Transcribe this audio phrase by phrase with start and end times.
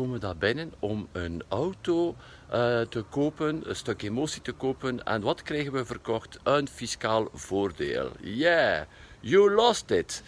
[0.00, 2.08] komen daar binnen om een auto
[2.52, 5.04] uh, te kopen, een stuk emotie te kopen.
[5.04, 6.38] En wat krijgen we verkocht?
[6.42, 8.10] Een fiscaal voordeel.
[8.20, 8.82] Yeah,
[9.20, 10.22] you lost it.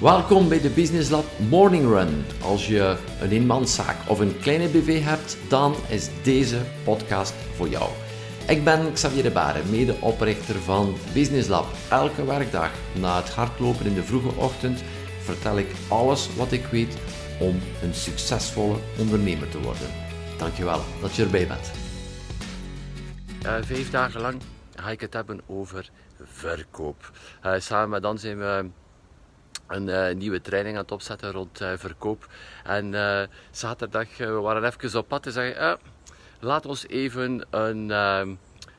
[0.00, 2.24] Welkom bij de Business Lab Morning Run.
[2.42, 8.05] Als je een eenmanszaak of een kleine BV hebt, dan is deze podcast voor jou.
[8.48, 11.66] Ik ben Xavier de Baren, medeoprichter van Business Lab.
[11.90, 14.82] Elke werkdag na het hardlopen in de vroege ochtend
[15.20, 16.96] vertel ik alles wat ik weet
[17.40, 19.88] om een succesvolle ondernemer te worden.
[20.38, 21.70] Dankjewel dat je erbij bent.
[23.42, 24.40] Uh, vijf dagen lang
[24.74, 25.90] ga ik het hebben over
[26.22, 27.10] verkoop.
[27.44, 28.68] Uh, samen met dan zijn we
[29.66, 32.28] een uh, nieuwe training aan het opzetten rond verkoop.
[32.64, 32.94] En
[33.50, 35.78] zaterdag we waren even op pad en zeggen
[36.46, 38.22] laat ons even een, uh,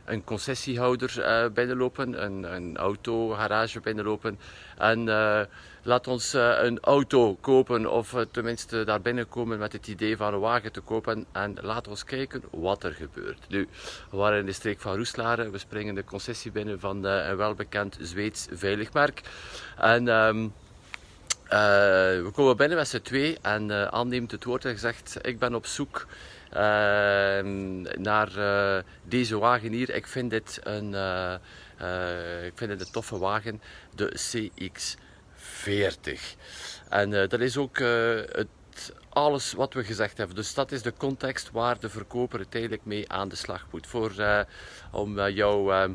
[0.05, 4.39] een concessiehouder uh, binnenlopen, een, een autogarage binnenlopen.
[4.77, 5.41] En uh,
[5.83, 10.39] laat ons uh, een auto kopen, of tenminste daar binnenkomen met het idee van een
[10.39, 11.25] wagen te kopen.
[11.31, 13.49] En laat ons kijken wat er gebeurt.
[13.49, 13.67] Nu,
[14.09, 15.51] we waren in de streek van Roeslaren.
[15.51, 19.21] We springen de concessie binnen van een welbekend Zweeds veiligmerk.
[19.77, 20.07] En...
[21.47, 21.53] Uh,
[22.23, 25.55] we komen binnen met z'n twee en Anne neemt het woord en zegt: Ik ben
[25.55, 26.36] op zoek Ehm,
[27.97, 29.89] naar eh, deze wagen hier.
[29.89, 33.61] Ik vind dit een, eh, eh, ik vind dit een toffe wagen,
[33.95, 34.97] de CX40.
[36.89, 38.47] En dat is ook het
[39.09, 40.35] alles wat we gezegd hebben.
[40.35, 43.87] Dus dat is de context waar de verkoper uiteindelijk mee aan de slag moet.
[43.87, 44.11] Voor,
[44.91, 45.93] om jou ehm,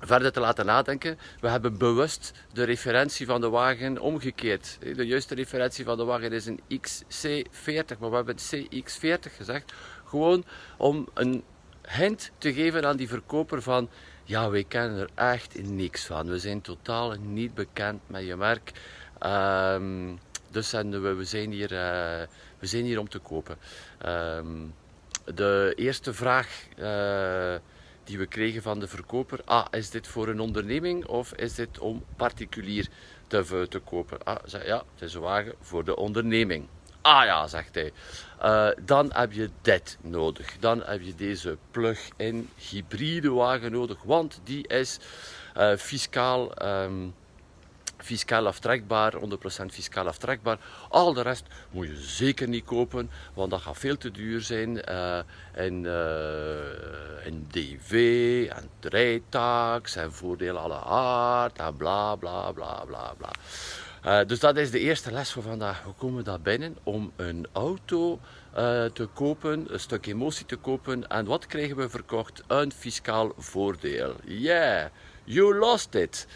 [0.00, 1.18] verder te laten nadenken.
[1.40, 4.78] We hebben bewust de referentie van de wagen omgekeerd.
[4.80, 9.72] De juiste referentie van de wagen is een XC40, maar we hebben CX40 gezegd.
[10.04, 10.44] Gewoon
[10.76, 11.44] om een
[11.82, 13.88] hint te geven aan die verkoper van
[14.24, 16.28] ja, wij kennen er echt niks van.
[16.28, 18.72] We zijn totaal niet bekend met je merk.
[19.26, 20.18] Um,
[20.50, 22.26] dus en we, we, zijn hier, uh,
[22.58, 23.56] we zijn hier om te kopen.
[24.06, 24.74] Um,
[25.34, 26.48] de eerste vraag
[26.78, 27.54] uh,
[28.06, 29.40] die we kregen van de verkoper.
[29.44, 32.88] Ah, is dit voor een onderneming of is dit om particulier
[33.26, 34.22] te, te kopen?
[34.24, 36.66] Ah, zei, ja, het is een wagen voor de onderneming.
[37.02, 37.92] Ah ja, zegt hij.
[38.42, 40.56] Uh, dan heb je dit nodig.
[40.60, 44.98] Dan heb je deze plug-in hybride wagen nodig, want die is
[45.56, 46.62] uh, fiscaal.
[46.62, 47.14] Um,
[47.98, 49.18] fiscaal aftrekbaar, 100%
[49.70, 50.58] fiscaal aftrekbaar.
[50.88, 54.82] Al de rest moet je zeker niet kopen, want dat gaat veel te duur zijn.
[54.88, 55.18] Uh,
[55.52, 57.92] en, uh, en DV,
[58.50, 63.30] en rijtax, en voordeel alle aard, en bla bla bla bla bla.
[64.04, 65.84] Uh, dus dat is de eerste les van vandaag.
[65.84, 68.20] We komen daar binnen om een auto
[68.92, 71.08] te kopen, een stuk emotie te kopen.
[71.08, 72.42] En wat krijgen we verkocht?
[72.46, 74.14] Een fiscaal voordeel.
[74.24, 74.86] Yeah,
[75.24, 76.26] you lost it.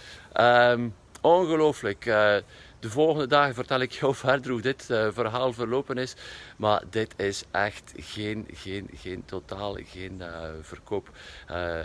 [0.40, 2.06] Um, Ongelooflijk.
[2.06, 2.36] Uh,
[2.80, 6.14] de volgende dagen vertel ik jou verder hoe dit uh, verhaal verlopen is.
[6.56, 11.08] Maar dit is echt geen, geen, geen totaal geen uh, verkoop.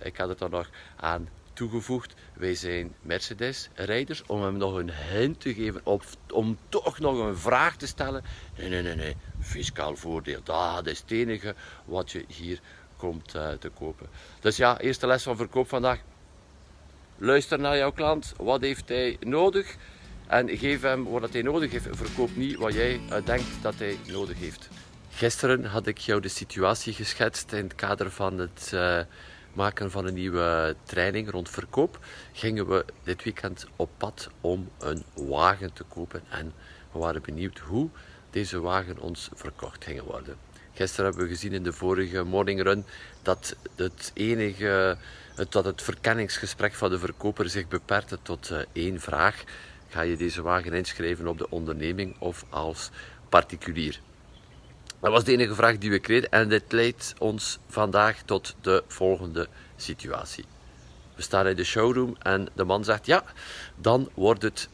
[0.03, 2.13] ik had het er nog aan toegevoegd.
[2.34, 4.23] Wij zijn Mercedes-rijders.
[4.25, 8.23] Om hem nog een hint te geven, of om toch nog een vraag te stellen.
[8.57, 9.17] Nee, nee, nee, nee.
[9.40, 10.40] Fiscaal voordeel.
[10.44, 12.59] Dat is het enige wat je hier
[12.97, 13.29] komt
[13.59, 14.07] te kopen.
[14.40, 16.00] Dus ja, eerste les van verkoop vandaag.
[17.18, 18.34] Luister naar jouw klant.
[18.38, 19.76] Wat heeft hij nodig?
[20.28, 21.88] En geef hem wat hij nodig heeft.
[21.92, 24.70] Verkoop niet wat jij eh, denkt dat hij nodig heeft.
[25.09, 29.00] Gisteren had ik jou de situatie geschetst in het kader van het uh,
[29.53, 32.00] maken van een nieuwe training rond verkoop.
[32.34, 36.22] Gingen we dit weekend op pad om een wagen te kopen.
[36.30, 36.53] En
[36.92, 37.90] we waren benieuwd hoe
[38.30, 40.36] deze wagen ons verkocht ging worden.
[40.75, 42.86] Gisteren hebben we gezien in de vorige morning run
[43.22, 44.97] dat het enige
[45.50, 49.44] dat het verkenningsgesprek van de verkoper zich beperkte tot uh, één vraag.
[49.90, 52.90] Ga je deze wagen inschrijven op de onderneming of als
[53.30, 54.00] particulier?
[55.00, 58.84] Dat was de enige vraag die we kregen en dit leidt ons vandaag tot de
[58.88, 60.46] volgende situatie.
[61.16, 63.24] We staan in de showroom en de man zegt ja,
[63.75, 64.69] dan wordt het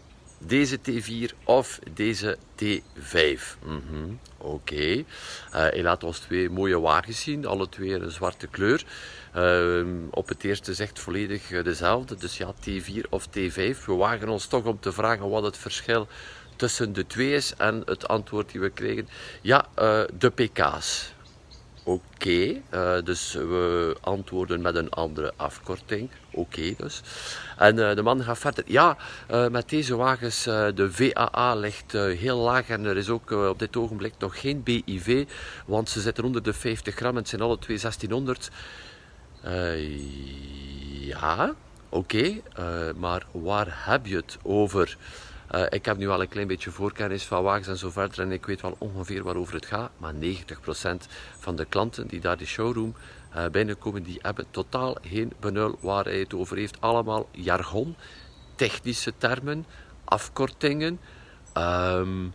[0.46, 3.58] deze T4 of deze T5.
[3.66, 4.20] Mm -hmm.
[4.38, 4.74] Oké.
[4.74, 4.98] Okay.
[4.98, 5.06] Uh,
[5.52, 8.86] hij laat ons twee mooie wagens zien, alle twee een zwarte kleur.
[9.36, 13.86] Uh, op het eerste zegt volledig eh, dezelfde, dus ja, T4 of T5.
[13.86, 16.08] We wagen ons toch om te vragen wat het verschil
[16.56, 17.54] tussen de twee is.
[17.58, 19.08] En het antwoord die we kregen,
[19.42, 19.68] ja,
[20.18, 21.14] de pk's.
[21.84, 26.10] Oké, uh, dus we antwoorden met een andere afkorting.
[26.32, 27.02] Oké dus.
[27.58, 28.64] En uh, de man gaat verder.
[28.68, 28.98] Ja,
[29.32, 33.78] uh, met deze wagens, de VAA ligt heel laag en er is ook op dit
[33.78, 35.26] ogenblik nog geen BIV,
[35.66, 38.50] want ze zitten onder de 50 gram en het zijn alle twee 1600.
[41.00, 41.54] ja,
[41.90, 42.42] oké,
[42.96, 44.98] maar waar heb je het over?
[45.56, 48.32] Uh, ik heb nu al een klein beetje voorkennis van wagens en zo verder en
[48.32, 49.92] ik weet wel ongeveer waarover het gaat.
[49.98, 50.18] Maar 90%
[51.40, 52.96] van de klanten die daar de showroom
[53.36, 56.82] uh, binnenkomen, die hebben totaal geen benul waar hij het over heeft.
[56.82, 57.96] Allemaal jargon,
[58.56, 59.66] technische termen,
[60.04, 61.00] afkortingen.
[61.58, 62.34] Um,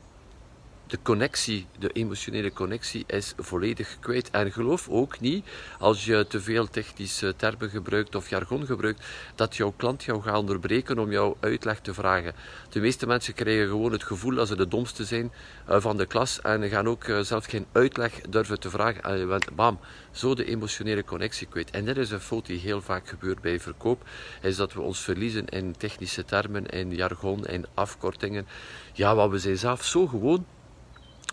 [0.86, 4.30] de connectie, de emotionele connectie is volledig kwijt.
[4.30, 5.46] En geloof ook niet,
[5.78, 9.04] als je te veel technische termen gebruikt of jargon gebruikt,
[9.34, 12.34] dat jouw klant jou gaat onderbreken om jouw uitleg te vragen.
[12.68, 15.32] De meeste mensen krijgen gewoon het gevoel dat ze de domste zijn
[15.66, 19.02] eh, van de klas en gaan ook eh, zelf geen uitleg durven te vragen.
[19.02, 19.78] En bam,
[20.10, 21.70] zo de emotionele connectie kwijt.
[21.70, 24.08] En dit is een fout die heel vaak gebeurt bij verkoop,
[24.42, 28.46] is dat we ons verliezen in technische termen, in jargon, in afkortingen.
[28.92, 30.46] Ja, wat we zijn zelf zo gewoon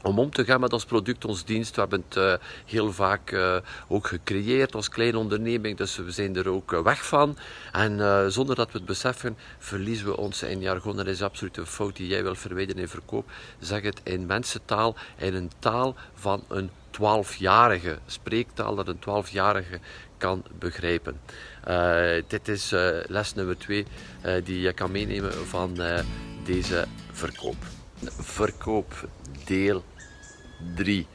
[0.02, 1.76] om om te gaan met ons product, ons dienst.
[1.76, 2.34] We hebben het uh,
[2.66, 3.58] heel vaak uh,
[3.88, 7.38] ook gecreëerd als kleine onderneming, dus we zijn er ook uh, weg van.
[7.72, 10.96] En zonder dat we het beseffen, verliezen we ons in jargon.
[10.96, 13.32] Dat is absoluut een fout die jij wil verwijderen in verkoop.
[13.60, 19.80] Zeg het in mensentaal, in een taal van een twaalfjarige, spreektaal dat een twaalfjarige
[20.18, 21.20] kan begrijpen.
[22.28, 22.70] dit is
[23.08, 23.86] les nummer twee
[24.44, 25.80] die je kan meenemen van
[26.44, 27.83] deze verkoop.
[28.12, 29.08] Verkoop
[29.46, 29.84] deel
[30.76, 31.08] 3.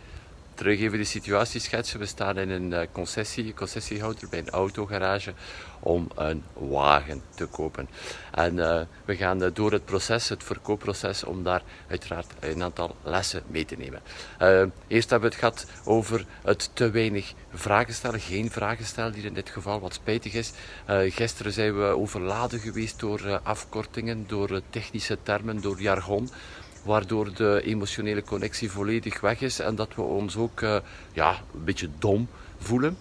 [0.54, 1.98] Terug even de situatie schetsen.
[1.98, 5.32] We staan in een eh, concessie, concessiehouder bij een autogarage
[5.80, 7.88] om een wagen te kopen.
[8.30, 12.96] En uh, we gaan uh, door het proces, het verkoopproces, om daar uiteraard een aantal
[13.02, 14.02] lessen mee te nemen.
[14.86, 19.24] Eerst hebben we het gehad over het te weinig vragen stellen, geen vragen stellen hier
[19.24, 20.52] in dit geval, wat spijtig is.
[21.08, 26.28] gisteren zijn we overladen geweest door afkortingen, door technische termen, door jargon
[26.82, 30.76] waardoor de emotionele connectie volledig weg is en dat we ons ook uh,
[31.12, 32.28] ja, een beetje dom
[32.58, 32.96] voelen.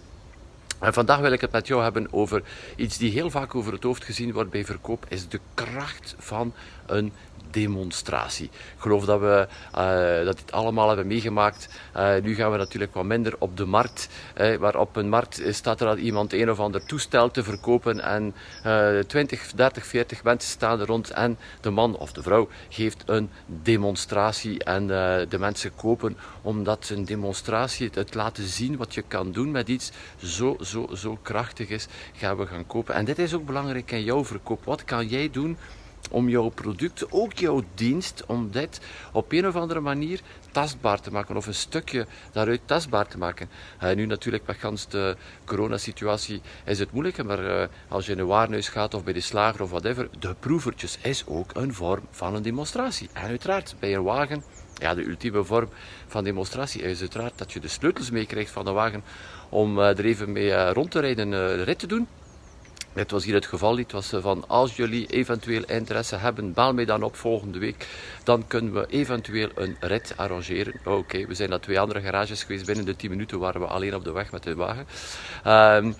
[0.80, 2.42] En vandaag wil ik het met jou hebben over
[2.76, 6.52] iets die heel vaak over het hoofd gezien wordt bij verkoop, is de kracht van
[6.88, 7.12] een
[7.50, 8.44] demonstratie.
[8.44, 11.68] Ik geloof dat we uh, dat dit allemaal hebben meegemaakt.
[11.96, 14.08] Uh, nu gaan we natuurlijk wat minder op de markt.
[14.40, 18.00] Uh, waar op een markt staat er al iemand een of ander toestel te verkopen
[18.00, 18.34] en
[19.06, 23.30] 20, 30, 40 mensen staan er rond en de man of de vrouw geeft een
[23.46, 24.86] demonstratie en
[25.28, 29.92] de mensen kopen omdat een demonstratie, het laten zien wat je kan doen met iets,
[30.16, 32.94] zo, zo, zo krachtig is, gaan we gaan kopen.
[32.94, 34.64] En dit is ook belangrijk in jouw verkoop.
[34.64, 35.56] Wat kan jij doen
[36.10, 38.80] om jouw product, ook jouw dienst, om dit
[39.12, 43.48] op een of andere manier tastbaar te maken of een stukje daaruit tastbaar te maken.
[43.82, 48.18] Uh, nu natuurlijk met gans de coronasituatie is het moeilijker, maar uh, als je in
[48.18, 52.06] een warenhuis gaat of bij de slager of whatever, de proevertjes is ook een vorm
[52.10, 53.08] van een demonstratie.
[53.12, 54.42] En uiteraard bij een wagen,
[54.74, 55.68] ja, de ultieme vorm
[56.06, 59.02] van demonstratie is uiteraard dat je de sleutels meekrijgt van de wagen
[59.48, 62.08] om uh, er even mee rond te rijden, de rit te doen.
[62.98, 63.92] Het was hier het geval niet.
[63.92, 67.86] Was eh, van als jullie eventueel interesse hebben, bel mij dan op volgende week.
[68.24, 70.74] Dan kunnen we eventueel een rit arrangeren.
[70.84, 72.66] Oké, we zijn naar twee andere garages geweest.
[72.66, 74.86] Binnen de 10 minuten waren we alleen op de weg met de wagen.
[75.46, 75.94] Um,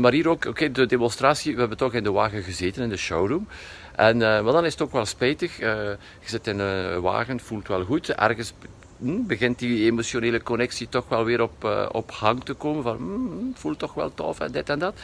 [0.00, 1.54] maar hier ook, oké, de demonstratie.
[1.54, 3.48] We hebben toch in de wagen gezeten, in de showroom.
[3.96, 5.58] En, uh, maar dan is het ook wel spijtig.
[5.58, 8.08] Je zit in een wagen, voelt wel goed.
[8.08, 8.52] Ergens
[8.98, 12.82] hm, begint die emotionele connectie toch wel weer op, uh, op hang te komen.
[12.82, 14.94] Van, hm, het voelt toch wel tof en dit en dat.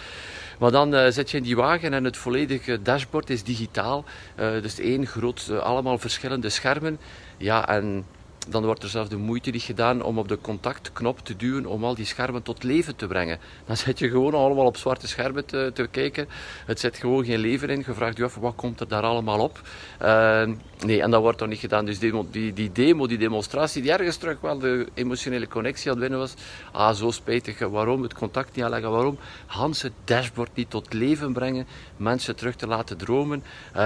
[0.59, 4.05] Maar dan uh, zit je in die wagen en het volledige dashboard is digitaal.
[4.41, 6.99] Uh, dus één groot, uh, allemaal verschillende schermen.
[7.37, 8.05] Ja, en
[8.50, 11.85] dan wordt er zelfs de moeite niet gedaan om op de contactknop te duwen om
[11.85, 13.38] al die schermen tot leven te brengen.
[13.67, 16.28] Dan zit je gewoon allemaal op zwarte schermen te, te kijken.
[16.67, 17.83] Het zit gewoon geen leven in.
[17.87, 19.61] Je vraagt je af, wat komt er daar allemaal op?
[20.02, 20.43] Uh,
[20.85, 21.85] nee, en dat wordt dan niet gedaan.
[21.85, 26.00] Dus die, die, demo, die demonstratie, die ergens terug wel de emotionele connectie aan het
[26.00, 26.35] winnen was.
[26.73, 27.59] Ah, zo spijtig.
[27.59, 28.90] Waarom het contact niet aanleggen?
[28.90, 31.67] Waarom Hans het dashboard niet tot leven brengen?
[31.97, 33.43] Mensen terug te laten dromen.
[33.76, 33.83] Uh,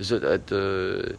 [0.00, 1.14] ze, de,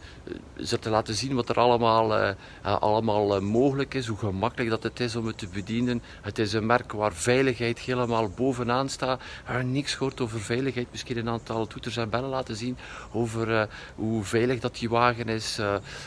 [0.64, 2.20] ze te laten zien wat er allemaal...
[2.20, 2.30] Uh,
[2.66, 6.02] allemaal uh, mogelijk is, hoe gemakkelijk dat het is om het te bedienen.
[6.22, 9.22] Het is een merk waar veiligheid helemaal bovenaan staat.
[9.50, 12.78] Uh, niks gehoord over veiligheid, misschien een aantal toeters en bellen laten zien
[13.12, 15.60] over hoe veilig dat die wagen is.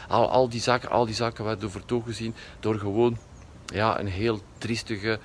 [0.08, 3.18] al, al, die zaken, al die zaken werden over toegezien door gewoon
[3.66, 5.18] ja, een heel triestige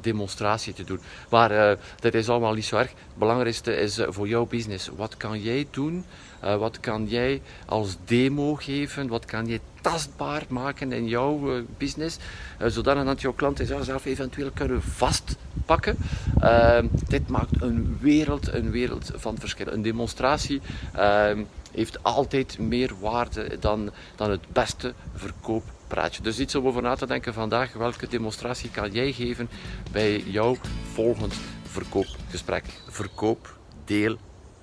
[0.00, 1.00] demonstratie te doen.
[1.30, 2.88] Maar uh, dat is allemaal niet zo erg.
[2.88, 4.90] Het belangrijkste is voor jouw business.
[4.96, 6.04] Wat kan jij doen?
[6.40, 9.08] wat kan jij als demo geven?
[9.08, 9.60] Wat kan je
[9.90, 12.18] tastbaar maken in jouw business?
[12.66, 15.96] zodat dat jouw klanten zelf eventueel kunnen vastpakken.
[16.40, 19.66] Ehm, dit maakt een wereld, een wereld van verschil.
[19.66, 20.60] Een demonstratie
[20.92, 26.22] ehm, heeft altijd meer waarde dan, dan het beste verkoop praatje.
[26.22, 27.72] Dus iets om over na te denken vandaag.
[27.72, 29.48] Welke demonstratie kan jij geven
[29.92, 30.56] bij jouw
[30.92, 32.64] volgend verkoopgesprek?
[32.88, 34.16] Verkoop deel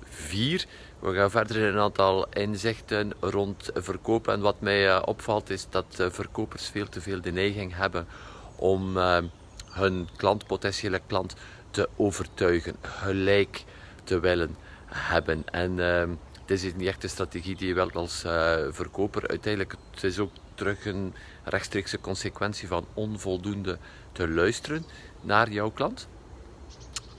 [0.09, 0.65] 4
[0.99, 4.33] We gaan verder in een aantal inzichten rond verkopen.
[4.33, 8.07] En wat mij eh, opvalt is dat verkopers veel te veel de neiging hebben
[8.55, 8.97] om
[9.69, 11.35] hun klant, potentiële klant,
[11.71, 13.63] te overtuigen, gelijk
[14.03, 15.43] te willen hebben.
[15.51, 16.03] En uh,
[16.45, 18.19] dit is niet echt een strategie die je wel als
[18.69, 23.77] verkoper uiteindelijk, het is ook terug een rechtstreekse consequentie van onvoldoende
[24.11, 24.85] te luisteren
[25.21, 26.07] naar jouw klant.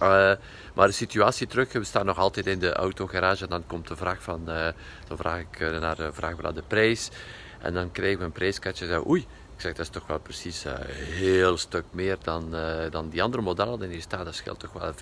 [0.02, 0.32] Uh,
[0.74, 3.96] maar de situatie terug, we staan nog altijd in de autogarage en dan komt de
[3.96, 4.68] vraag van, uh,
[5.08, 7.10] dan vraag ik naar de vraag naar de prijs.
[7.58, 9.20] En dan krijgen we een prijskaartje en zeggen, oei,
[9.54, 12.54] ik zeg, dat is toch wel precies een heel stuk meer dan,
[12.90, 14.24] dan die andere modellen die hier staan.
[14.24, 14.92] Dat scheelt toch wel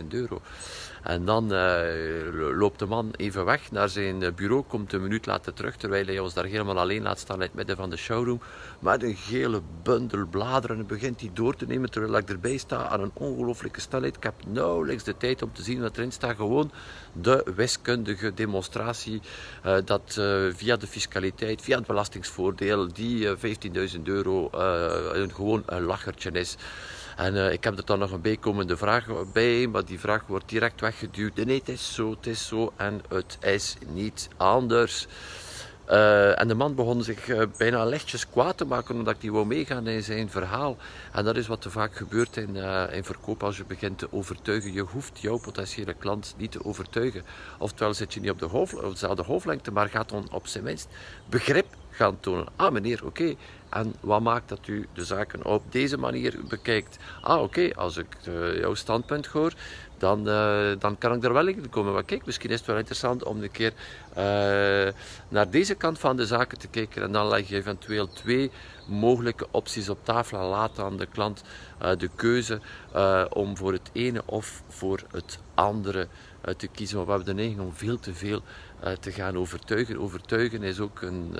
[0.00, 0.40] 15.000 euro.
[1.04, 1.82] En dan uh,
[2.32, 6.18] loopt de man even weg naar zijn bureau, komt een minuut later terug, terwijl hij
[6.18, 8.40] ons daar helemaal alleen laat staan in het midden van de showroom.
[8.78, 12.88] Met een gele bundel bladeren en begint hij door te nemen terwijl ik erbij sta
[12.88, 14.16] aan een ongelooflijke snelheid.
[14.16, 16.36] Ik heb nauwelijks de tijd om te zien wat erin staat.
[16.36, 16.70] Gewoon
[17.12, 19.20] de wiskundige demonstratie
[19.84, 20.20] dat
[20.54, 26.56] via de fiscaliteit, via het belastingsvoordeel, die 15.000 euro uh, gewoon een lachertje is.
[27.16, 30.48] En uh, ik heb er dan nog een bijkomende vraag bij, maar die vraag wordt
[30.48, 31.36] direct weggeduwd.
[31.36, 35.06] Nee, het is zo, het is zo en het is niet anders.
[35.90, 39.32] Uh, en de man begon zich uh, bijna lichtjes kwaad te maken omdat ik die
[39.32, 40.76] wou meegaan in zijn verhaal.
[41.12, 42.56] En dat is wat te vaak gebeurt in,
[42.92, 44.72] in verkoop als je begint te overtuigen.
[44.72, 47.24] Je hoeft jouw potentiële klant niet te overtuigen.
[47.58, 50.88] Oftewel zit je niet op, de hoofd, dezelfde hoofdlengte, maar gaat dan op zijn minst
[51.28, 52.46] begrip gaan tonen.
[52.56, 53.34] Ah meneer, oké.
[53.68, 56.98] En wat maakt dat u de zaken op deze manier bekijkt?
[57.20, 59.52] Ah oké, als ik uh, jouw standpunt hoor,
[59.98, 61.92] dan, uh, dan kan ik er wel in komen.
[61.92, 63.72] Maar kijk, misschien is het wel interessant om een keer
[64.10, 64.92] uh,
[65.28, 67.02] naar deze kant van de zaken te kijken.
[67.02, 68.50] En dan leg je eventueel twee
[68.86, 71.42] mogelijke opties op tafel en laat aan de klant
[71.98, 72.60] de keuze
[73.32, 76.08] om voor het ene of voor het andere
[76.56, 76.96] te kiezen.
[76.96, 78.42] Maar we hebben de neiging om veel te veel
[79.00, 80.00] te gaan overtuigen.
[80.00, 81.36] Overtuigen is ook een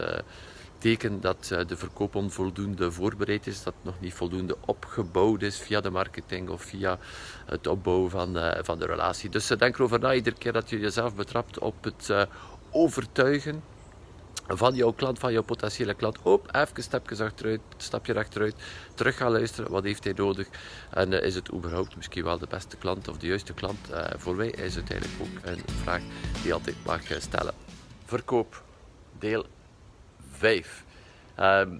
[0.84, 5.80] teken dat eh, de verkoop onvoldoende voorbereid is, dat nog niet voldoende opgebouwd is via
[5.80, 6.98] de marketing of via
[7.46, 9.30] het opbouwen van, van de relatie.
[9.30, 12.28] Dus denk erover na iedere keer dat je jezelf betrapt op het
[12.70, 13.62] overtuigen
[14.46, 16.18] van jouw klant, van jouw potentiële klant.
[16.22, 18.54] Op, even stapjes achteruit, stapje achteruit,
[18.94, 19.70] terug gaan luisteren.
[19.70, 20.48] Wat heeft hij nodig?
[20.90, 23.78] En is het überhaupt misschien wel de beste klant of de juiste klant?
[24.16, 26.00] voor mij is het eigenlijk ook een vraag
[26.32, 27.54] die je altijd mag stellen.
[28.04, 28.62] Verkoop,
[29.18, 29.46] deel
[30.30, 30.84] 5.
[31.34, 31.70] Ehm,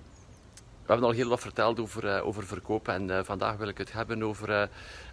[0.85, 3.93] we hebben al heel wat verteld over, uh, over verkopen en vandaag wil ik het
[3.93, 4.69] hebben over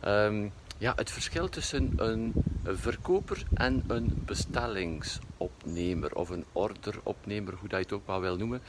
[0.06, 2.34] um, ja, het verschil tussen een
[2.64, 8.62] verkoper en een bestellingsopnemer of een orderopnemer, hoe dat je het ook wel wil noemen.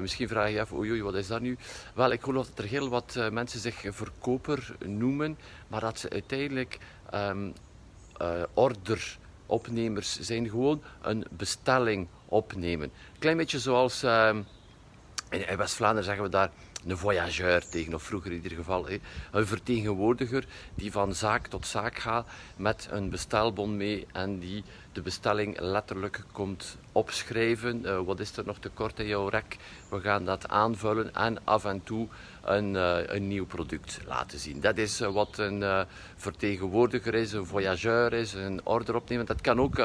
[0.00, 1.56] misschien vraag je je af, oei, wat is dat nu?
[1.94, 6.78] Wel, ik geloof dat er heel wat mensen zich verkoper noemen, maar dat ze uiteindelijk
[7.14, 7.52] um,
[8.54, 12.92] order opnemers zijn gewoon een bestelling opnemen.
[13.18, 14.36] Klein beetje zoals uh,
[15.30, 16.50] in West-Vlaanderen zeggen we daar
[16.86, 18.86] een voyageur tegen, of vroeger in ieder geval.
[19.30, 25.00] Een vertegenwoordiger die van zaak tot zaak gaat met een bestelbon mee en die de
[25.00, 27.82] bestelling letterlijk komt opschrijven.
[27.84, 29.56] Uh, wat is er nog tekort in jouw rek?
[29.90, 32.08] We gaan dat aanvullen en af en toe
[32.44, 34.60] een, uh, een nieuw product laten zien.
[34.60, 39.26] Dat is uh, wat een vertegenwoordiger is, een voyageur is, een order opnemen.
[39.26, 39.80] Dat kan ook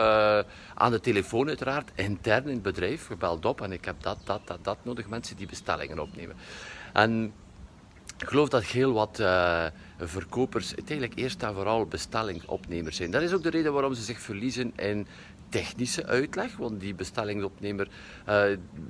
[0.76, 3.10] aan de telefoon uiteraard, intern in het bedrijf.
[3.10, 5.08] Je belt op en ik heb dat, dat, dat, dat nodig.
[5.08, 6.36] Mensen die bestellingen opnemen.
[6.94, 7.34] En
[8.18, 9.20] ik geloof dat heel wat
[10.00, 13.12] verkopers uiteindelijk eerst en vooral bestellingopnemers zijn.
[13.12, 15.08] Dat is ook de reden waarom ze zich verliezen in
[15.50, 17.88] technische uitleg, want die bestellingsopnemer
[18.30, 18.44] uh,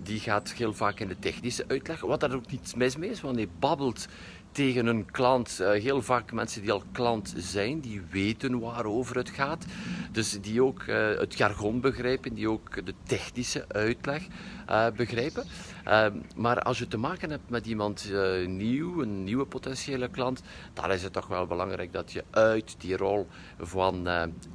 [0.04, 3.22] die gaat heel vaak in de technische uitleg, wat daar ook niets mis mee is,
[3.22, 4.08] want hij babbelt
[4.52, 5.58] tegen een klant.
[5.62, 9.66] Uh, heel vaak mensen die al klant zijn, die weten waarover het gaat.
[10.12, 14.24] Dus die ook uh, het jargon begrijpen, die ook de technische uitleg
[14.96, 15.44] begrijpen.
[15.88, 18.12] Ehm, maar als je te maken hebt met iemand
[18.46, 20.41] nieuw, een nieuwe potentiële klant,
[20.74, 23.27] dan is het toch wel belangrijk dat je uit die rol
[23.60, 24.08] van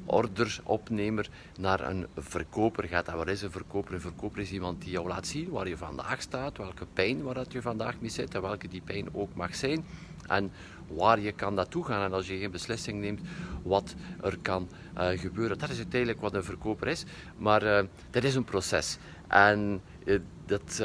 [0.05, 3.07] orderopnemer naar een verkoper gaat.
[3.07, 3.93] En wat is een verkoper?
[3.93, 7.33] Een verkoper is iemand die jou laat zien waar je vandaag staat, welke pijn waar
[7.33, 9.85] dat je vandaag mee zit en welke die pijn ook mag zijn.
[10.27, 10.51] En
[10.87, 13.21] waar je kan naartoe gaan en als je geen beslissing neemt
[13.63, 15.57] wat er kan uh, gebeuren.
[15.57, 17.03] Dat is uiteindelijk wat een verkoper is,
[17.37, 18.97] maar dat is een proces.
[19.27, 20.83] En uh, dat,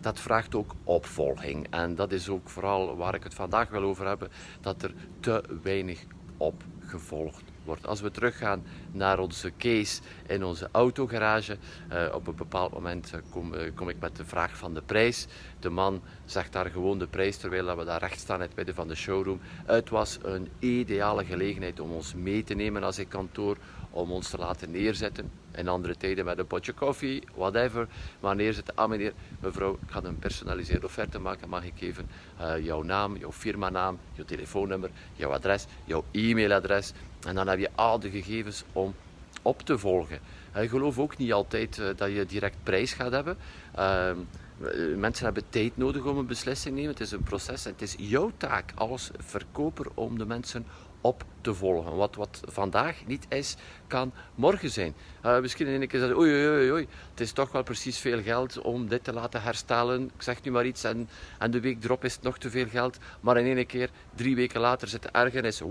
[0.00, 1.66] dat vraagt ook opvolging.
[1.70, 4.28] En dat is ook vooral waar ik het vandaag wil over hebben,
[4.60, 6.04] dat er te weinig
[6.36, 7.86] opgevolgd wordt.
[7.86, 11.56] Als we teruggaan naar onze case in onze autogarage,
[11.92, 15.26] uh, op een bepaald moment eh, kom, kom, ik met de vraag van de prijs.
[15.60, 18.74] De man zegt daar gewoon de prijs terwijl we daar recht staan in het midden
[18.74, 19.40] van de showroom.
[19.64, 23.56] Het was een ideale gelegenheid om ons mee te nemen als ik kantoor
[23.92, 25.30] om ons te laten neerzetten.
[25.54, 27.88] In andere tijden met een potje koffie, whatever.
[28.20, 31.48] Maar neerzetten, ah meneer, mevrouw, ik ga een personaliseerde offerte maken.
[31.48, 32.08] Mag ik even
[32.40, 36.92] uh, jouw naam, jouw firmanaam, jouw telefoonnummer, jouw adres, jouw e-mailadres.
[37.26, 38.94] En dan heb je al de gegevens om
[39.42, 40.18] op te volgen.
[40.54, 43.36] Ik geloof ook niet altijd uh, dat je direct prijs gaat hebben.
[43.78, 44.10] Uh,
[44.96, 46.90] mensen hebben tijd nodig om een beslissing te nemen.
[46.90, 50.66] Het is een proces en het is jouw taak als verkoper om de mensen
[51.02, 51.96] op te volgen.
[51.96, 53.56] Wat, wat vandaag niet is,
[53.86, 54.94] kan morgen zijn.
[55.24, 58.22] Uh, misschien in een keer zeggen, oei, oei, oei, het is toch wel precies veel
[58.22, 60.10] geld om dit te laten herstellen.
[60.14, 61.08] Ik zeg nu maar iets en,
[61.50, 62.98] de week erop is het nog te veel geld.
[63.20, 65.62] Maar in één keer, drie weken later, zit de ergernis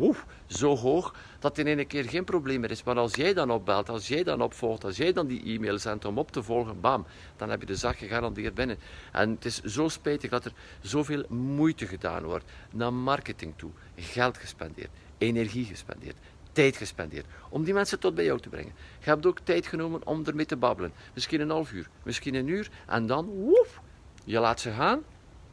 [0.48, 2.84] zo hoog dat in één keer geen probleem meer is.
[2.84, 6.06] Maar als jij dan opbelt, als jij dan opvolgt, als jij dan die e-mail zendt
[6.06, 7.06] om op te volgen, bam,
[7.38, 8.78] dan heb je de zak gegarandeerd binnen.
[9.12, 14.38] En het is zo spijtig dat er zoveel moeite gedaan wordt naar marketing toe, geld
[14.38, 14.90] gespendeerd
[15.22, 16.16] energie gespendeerd,
[16.52, 18.74] tijd gespendeerd om die mensen tot bij jou te brengen.
[19.00, 20.94] Je hebt ook tijd genomen om ermee te babbelen.
[21.14, 23.82] Misschien een half uur, misschien een uur en dan, woef,
[24.24, 25.04] je laat ze gaan.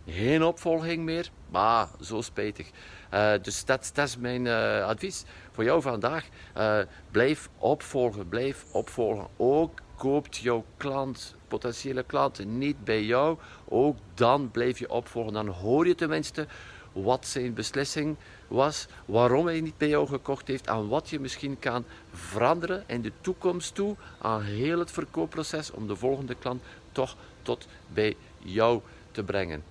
[0.06, 1.30] Geen opvolging meer.
[1.50, 2.70] Bah, zo spijtig.
[3.14, 6.28] Uh, dus dat, dat, is mijn uh, advies voor jou vandaag.
[6.56, 6.78] Uh,
[7.10, 9.28] blijf opvolgen, blijf opvolgen.
[9.36, 13.38] Ook koopt jouw klant, potentiële klanten niet bij jou.
[13.64, 15.32] Ook dan blijf je opvolgen.
[15.32, 16.46] Dan hoor je tenminste
[16.92, 18.16] wat zijn beslissing
[18.48, 23.02] was, waarom hij niet bij jou gekocht heeft en wat je misschien kan veranderen in
[23.02, 26.62] de toekomst toe aan heel het verkoopproces om de volgende klant
[26.92, 29.62] toch tot bij jou te brengen.